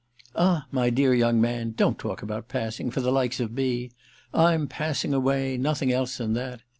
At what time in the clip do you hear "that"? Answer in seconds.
6.33-6.63